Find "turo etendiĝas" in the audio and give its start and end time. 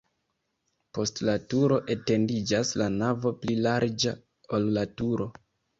1.53-2.73